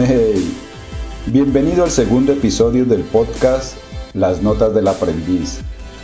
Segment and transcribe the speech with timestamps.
[0.00, 0.56] Hey,
[1.26, 3.76] bienvenido al segundo episodio del podcast
[4.14, 5.58] Las Notas del Aprendiz.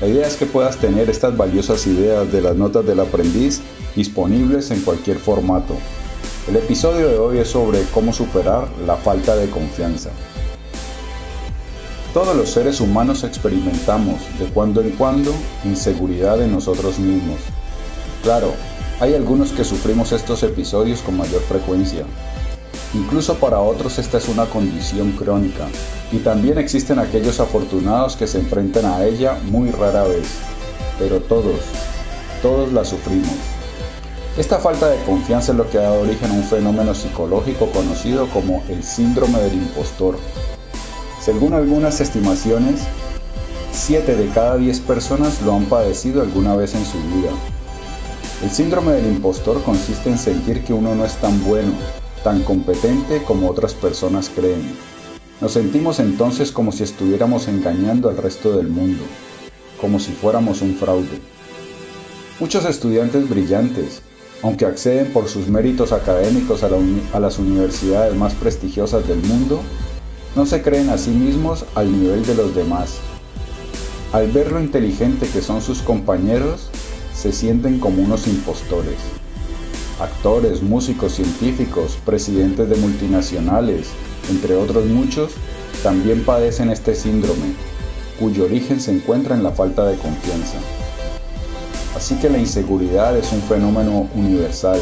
[0.00, 3.60] La idea es que puedas tener estas valiosas ideas de las notas del aprendiz
[3.94, 5.76] disponibles en cualquier formato.
[6.48, 10.10] El episodio de hoy es sobre cómo superar la falta de confianza.
[12.12, 15.32] Todos los seres humanos experimentamos de cuando en cuando
[15.64, 17.38] inseguridad en nosotros mismos.
[18.24, 18.52] Claro,
[18.98, 22.04] hay algunos que sufrimos estos episodios con mayor frecuencia.
[22.96, 25.66] Incluso para otros esta es una condición crónica
[26.10, 30.26] y también existen aquellos afortunados que se enfrentan a ella muy rara vez.
[30.98, 31.60] Pero todos,
[32.40, 33.34] todos la sufrimos.
[34.38, 38.28] Esta falta de confianza es lo que ha dado origen a un fenómeno psicológico conocido
[38.28, 40.16] como el síndrome del impostor.
[41.22, 42.80] Según algunas estimaciones,
[43.72, 47.30] 7 de cada 10 personas lo han padecido alguna vez en su vida.
[48.42, 51.72] El síndrome del impostor consiste en sentir que uno no es tan bueno,
[52.26, 54.74] tan competente como otras personas creen.
[55.40, 59.04] Nos sentimos entonces como si estuviéramos engañando al resto del mundo,
[59.80, 61.20] como si fuéramos un fraude.
[62.40, 64.02] Muchos estudiantes brillantes,
[64.42, 66.68] aunque acceden por sus méritos académicos a,
[67.12, 69.60] a, las universidades más prestigiosas del mundo,
[70.34, 72.96] no se creen a sí mismos al nivel de los demás.
[74.12, 76.70] Al ver lo inteligente que son sus compañeros,
[77.14, 78.96] se sienten como unos impostores.
[79.98, 83.88] Actores, músicos, científicos, presidentes de multinacionales,
[84.28, 85.32] entre otros muchos,
[85.82, 87.54] también padecen este síndrome,
[88.20, 90.58] cuyo origen se encuentra en la falta de confianza.
[91.96, 94.80] Así que la inseguridad es un fenómeno universal.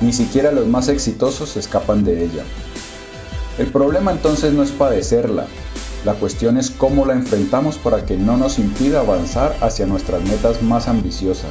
[0.00, 2.44] Ni siquiera los más exitosos escapan de ella.
[3.58, 5.46] El problema entonces no es padecerla,
[6.04, 10.60] la cuestión es cómo la enfrentamos para que no nos impida avanzar hacia nuestras metas
[10.62, 11.50] más ambiciosas.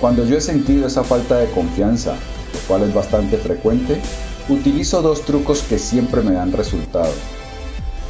[0.00, 4.00] Cuando yo he sentido esa falta de confianza, lo cual es bastante frecuente,
[4.48, 7.12] utilizo dos trucos que siempre me dan resultado.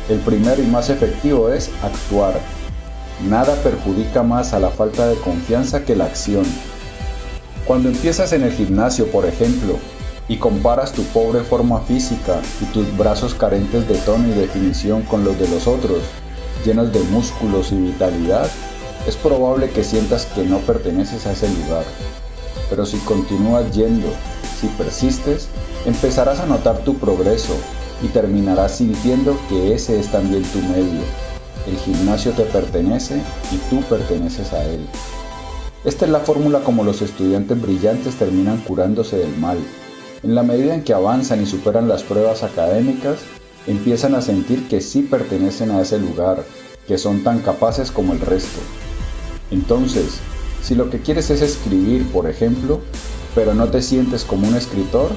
[0.08, 2.40] El primero y más efectivo es actuar.
[3.28, 6.44] Nada perjudica más a la falta de confianza que la acción.
[7.66, 9.76] Cuando empiezas en el gimnasio, por ejemplo,
[10.28, 15.24] y comparas tu pobre forma física y tus brazos carentes de tono y definición con
[15.24, 15.98] los de los otros,
[16.64, 18.48] llenos de músculos y vitalidad,
[19.06, 21.84] es probable que sientas que no perteneces a ese lugar.
[22.68, 24.08] Pero si continúas yendo,
[24.60, 25.48] si persistes,
[25.86, 27.54] empezarás a notar tu progreso
[28.02, 31.00] y terminarás sintiendo que ese es también tu medio.
[31.66, 33.20] El gimnasio te pertenece
[33.52, 34.86] y tú perteneces a él.
[35.84, 39.58] Esta es la fórmula como los estudiantes brillantes terminan curándose del mal,
[40.22, 43.20] en la medida en que avanzan y superan las pruebas académicas,
[43.66, 46.44] empiezan a sentir que sí pertenecen a ese lugar,
[46.86, 48.60] que son tan capaces como el resto.
[49.50, 50.20] Entonces,
[50.62, 52.80] si lo que quieres es escribir, por ejemplo,
[53.34, 55.10] pero no te sientes como un escritor,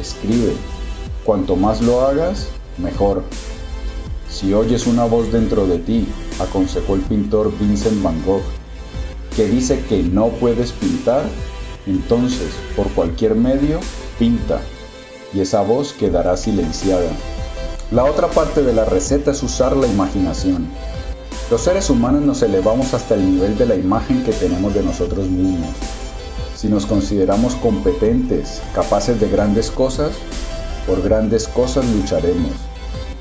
[0.00, 0.52] escribe.
[1.24, 2.48] Cuanto más lo hagas,
[2.78, 3.22] mejor.
[4.30, 6.06] Si oyes una voz dentro de ti,
[6.38, 8.42] aconsejó el pintor Vincent Van Gogh,
[9.36, 11.22] que dice que no puedes pintar,
[11.86, 13.80] entonces, por cualquier medio,
[14.18, 14.60] pinta
[15.32, 17.10] y esa voz quedará silenciada.
[17.90, 20.68] La otra parte de la receta es usar la imaginación.
[21.50, 25.28] Los seres humanos nos elevamos hasta el nivel de la imagen que tenemos de nosotros
[25.28, 25.70] mismos.
[26.54, 30.12] Si nos consideramos competentes, capaces de grandes cosas,
[30.86, 32.52] por grandes cosas lucharemos.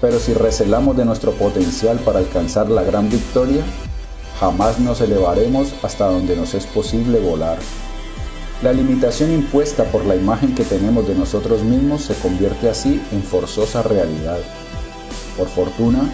[0.02, 3.64] Pero si recelamos de nuestro potencial para alcanzar la gran victoria,
[4.42, 7.58] jamás nos elevaremos hasta donde nos es posible volar.
[8.62, 13.24] La limitación impuesta por la imagen que tenemos de nosotros mismos se convierte así en
[13.24, 14.40] forzosa realidad.
[15.38, 16.12] Por fortuna,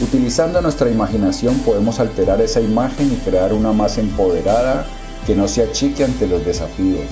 [0.00, 4.86] utilizando nuestra imaginación podemos alterar esa imagen y crear una más empoderada
[5.26, 7.06] que no se achique ante los desafíos.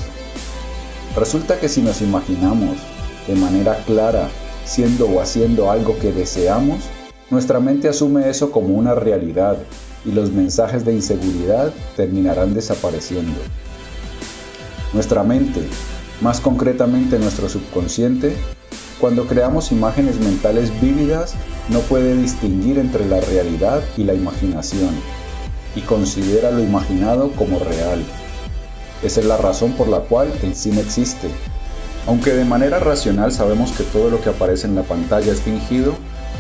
[1.16, 2.78] Resulta que si nos imaginamos
[3.26, 4.28] de manera clara
[4.65, 6.81] siendo o haciendo algo que deseamos,
[7.31, 9.56] nuestra mente asume eso como una realidad
[10.04, 13.41] y los mensajes de inseguridad terminarán desapareciendo.
[14.93, 15.62] Nuestra mente,
[16.20, 18.37] más concretamente nuestro subconsciente,
[19.00, 21.34] cuando creamos imágenes mentales vívidas,
[21.69, 24.94] no puede distinguir entre la realidad y la imaginación
[25.75, 28.03] y considera lo imaginado como real.
[29.03, 31.29] Esa es la razón por la cual el cine existe.
[32.06, 35.94] Aunque de manera racional sabemos que todo lo que aparece en la pantalla es fingido,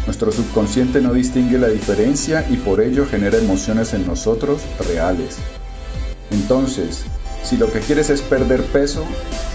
[0.06, 5.36] nuestro subconsciente no distingue la diferencia y por ello genera emociones en nosotros reales.
[6.30, 7.04] Entonces,
[7.44, 9.04] si lo que quieres es perder peso,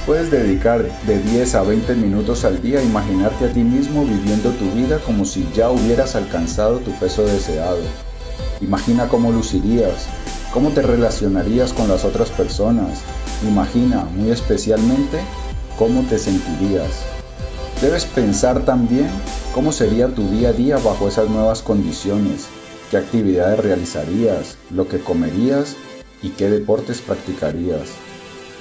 [0.07, 4.51] puedes dedicar de 10 a 20 minutos al día a imaginarte a ti mismo viviendo
[4.51, 7.81] tu vida como si ya hubieras alcanzado tu peso deseado.
[8.61, 10.07] Imagina cómo lucirías,
[10.53, 13.01] cómo te relacionarías con las otras personas.
[13.45, 15.19] Imagina, muy especialmente,
[15.77, 17.03] cómo te sentirías.
[17.81, 19.09] Debes pensar también
[19.53, 22.45] cómo sería tu día a día bajo esas nuevas condiciones,
[22.89, 25.75] qué actividades realizarías, lo que comerías
[26.23, 27.89] y qué deportes practicarías.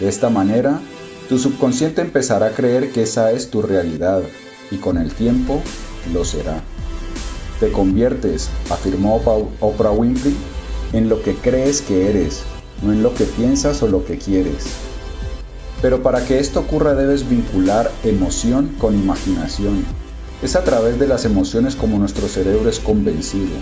[0.01, 0.81] De esta manera,
[1.29, 4.23] tu subconsciente empezará a creer que esa es tu realidad
[4.71, 5.61] y con el tiempo
[6.13, 6.63] lo será.
[7.59, 9.17] Te conviertes, afirmó
[9.61, 10.37] Oprah Winfrey,
[10.93, 12.43] en lo que crees que eres,
[12.83, 14.67] no en lo que piensas o lo que quieres.
[15.83, 19.85] Pero para que esto ocurra debes vincular emoción con imaginación.
[20.43, 23.57] Es a través de las emociones como nuestro cerebro es convencido.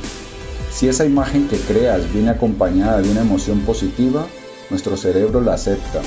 [0.71, 4.27] Si esa imagen que creas viene acompañada de una emoción positiva,
[4.71, 6.03] nuestro cerebro la acepta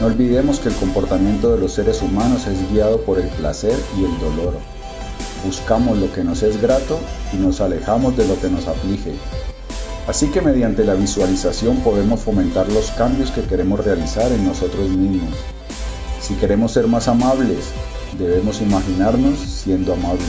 [0.00, 4.04] no olvidemos que el comportamiento de los seres humanos es guiado por el placer y
[4.04, 4.54] el dolor.
[5.44, 6.98] Buscamos lo que nos es grato
[7.34, 9.12] y nos alejamos de lo que nos aflige.
[10.08, 15.34] Así que mediante la visualización podemos fomentar los cambios que queremos realizar en nosotros mismos.
[16.20, 17.58] Si queremos ser más amables,
[18.18, 20.24] debemos imaginarnos siendo amables.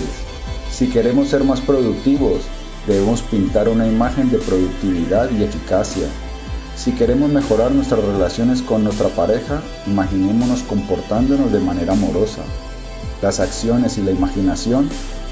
[0.70, 2.42] Si queremos ser más productivos,
[2.88, 6.08] debemos pintar una imagen de productividad y eficacia.
[6.82, 12.42] Si queremos mejorar nuestras relaciones con nuestra pareja, imaginémonos comportándonos de manera amorosa.
[13.22, 14.90] Las acciones y la imaginación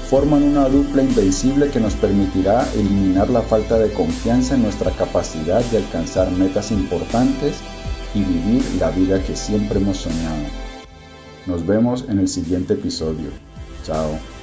[0.08, 5.64] forman una dupla invencible que nos permitirá eliminar la falta de confianza en nuestra capacidad
[5.72, 7.56] de alcanzar metas importantes
[8.14, 10.46] y vivir la vida que siempre hemos soñado.
[11.46, 13.30] Nos vemos en el siguiente episodio.
[13.84, 14.39] Chao.